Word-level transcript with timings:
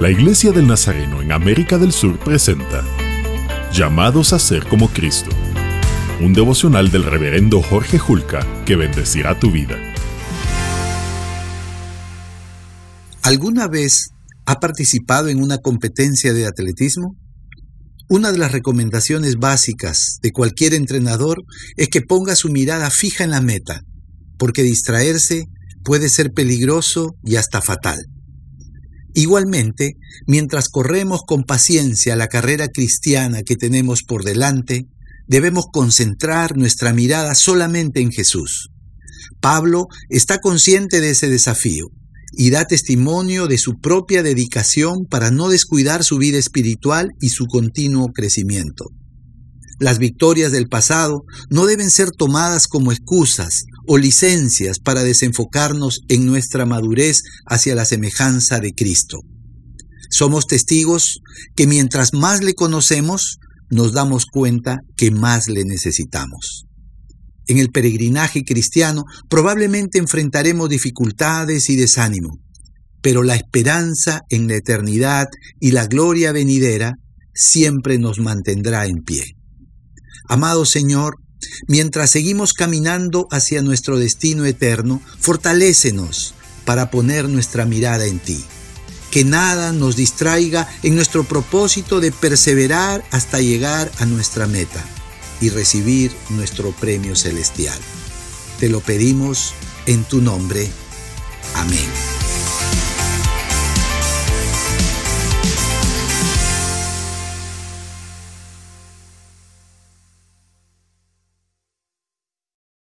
La 0.00 0.08
Iglesia 0.08 0.50
del 0.50 0.66
Nazareno 0.66 1.20
en 1.20 1.30
América 1.30 1.76
del 1.76 1.92
Sur 1.92 2.18
presenta 2.18 2.82
Llamados 3.70 4.32
a 4.32 4.38
ser 4.38 4.66
como 4.66 4.88
Cristo, 4.88 5.28
un 6.22 6.32
devocional 6.32 6.90
del 6.90 7.04
reverendo 7.04 7.60
Jorge 7.60 7.98
Julca 7.98 8.46
que 8.64 8.76
bendecirá 8.76 9.38
tu 9.38 9.50
vida. 9.50 9.76
¿Alguna 13.20 13.68
vez 13.68 14.08
ha 14.46 14.58
participado 14.58 15.28
en 15.28 15.42
una 15.42 15.58
competencia 15.58 16.32
de 16.32 16.46
atletismo? 16.46 17.14
Una 18.08 18.32
de 18.32 18.38
las 18.38 18.52
recomendaciones 18.52 19.36
básicas 19.36 20.16
de 20.22 20.32
cualquier 20.32 20.72
entrenador 20.72 21.42
es 21.76 21.88
que 21.88 22.00
ponga 22.00 22.36
su 22.36 22.48
mirada 22.48 22.88
fija 22.88 23.22
en 23.22 23.32
la 23.32 23.42
meta, 23.42 23.82
porque 24.38 24.62
distraerse 24.62 25.44
puede 25.84 26.08
ser 26.08 26.32
peligroso 26.32 27.16
y 27.22 27.36
hasta 27.36 27.60
fatal. 27.60 28.06
Igualmente, 29.14 29.94
mientras 30.26 30.68
corremos 30.68 31.22
con 31.26 31.44
paciencia 31.44 32.16
la 32.16 32.28
carrera 32.28 32.68
cristiana 32.68 33.42
que 33.42 33.56
tenemos 33.56 34.02
por 34.02 34.24
delante, 34.24 34.86
debemos 35.26 35.66
concentrar 35.72 36.56
nuestra 36.56 36.92
mirada 36.92 37.34
solamente 37.34 38.00
en 38.00 38.12
Jesús. 38.12 38.70
Pablo 39.40 39.86
está 40.08 40.38
consciente 40.38 41.00
de 41.00 41.10
ese 41.10 41.28
desafío 41.28 41.86
y 42.32 42.50
da 42.50 42.66
testimonio 42.66 43.48
de 43.48 43.58
su 43.58 43.78
propia 43.80 44.22
dedicación 44.22 45.06
para 45.08 45.30
no 45.30 45.48
descuidar 45.48 46.04
su 46.04 46.18
vida 46.18 46.38
espiritual 46.38 47.10
y 47.20 47.30
su 47.30 47.46
continuo 47.46 48.12
crecimiento. 48.12 48.90
Las 49.80 49.98
victorias 49.98 50.52
del 50.52 50.68
pasado 50.68 51.24
no 51.48 51.66
deben 51.66 51.90
ser 51.90 52.10
tomadas 52.10 52.68
como 52.68 52.92
excusas 52.92 53.64
o 53.92 53.98
licencias 53.98 54.78
para 54.78 55.02
desenfocarnos 55.02 56.02
en 56.06 56.24
nuestra 56.24 56.64
madurez 56.64 57.22
hacia 57.44 57.74
la 57.74 57.84
semejanza 57.84 58.60
de 58.60 58.70
Cristo. 58.70 59.18
Somos 60.08 60.46
testigos 60.46 61.18
que 61.56 61.66
mientras 61.66 62.14
más 62.14 62.40
le 62.40 62.54
conocemos, 62.54 63.38
nos 63.68 63.92
damos 63.92 64.26
cuenta 64.26 64.78
que 64.96 65.10
más 65.10 65.48
le 65.48 65.64
necesitamos. 65.64 66.66
En 67.48 67.58
el 67.58 67.70
peregrinaje 67.70 68.44
cristiano 68.44 69.02
probablemente 69.28 69.98
enfrentaremos 69.98 70.68
dificultades 70.68 71.68
y 71.68 71.74
desánimo, 71.74 72.38
pero 73.02 73.24
la 73.24 73.34
esperanza 73.34 74.20
en 74.28 74.46
la 74.46 74.54
eternidad 74.54 75.26
y 75.58 75.72
la 75.72 75.88
gloria 75.88 76.30
venidera 76.30 76.92
siempre 77.34 77.98
nos 77.98 78.20
mantendrá 78.20 78.86
en 78.86 79.02
pie. 79.04 79.34
Amado 80.28 80.64
Señor, 80.64 81.16
Mientras 81.66 82.10
seguimos 82.10 82.52
caminando 82.52 83.28
hacia 83.30 83.62
nuestro 83.62 83.98
destino 83.98 84.44
eterno, 84.44 85.00
fortalécenos 85.18 86.34
para 86.64 86.90
poner 86.90 87.28
nuestra 87.28 87.64
mirada 87.64 88.06
en 88.06 88.18
ti. 88.18 88.44
Que 89.10 89.24
nada 89.24 89.72
nos 89.72 89.96
distraiga 89.96 90.68
en 90.82 90.94
nuestro 90.94 91.24
propósito 91.24 92.00
de 92.00 92.12
perseverar 92.12 93.04
hasta 93.10 93.40
llegar 93.40 93.90
a 93.98 94.06
nuestra 94.06 94.46
meta 94.46 94.84
y 95.40 95.48
recibir 95.48 96.12
nuestro 96.30 96.70
premio 96.72 97.16
celestial. 97.16 97.78
Te 98.60 98.68
lo 98.68 98.80
pedimos 98.80 99.52
en 99.86 100.04
tu 100.04 100.20
nombre. 100.20 100.68
Amén. 101.54 101.88